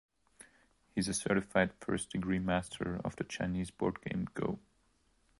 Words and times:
He 0.95 0.99
is 0.99 1.07
a 1.09 1.13
certified 1.13 1.73
first 1.79 2.09
degree-master 2.09 2.99
of 3.05 3.17
the 3.17 3.23
Chinese 3.23 3.69
board 3.69 4.01
game 4.01 4.29
Go. 4.33 4.57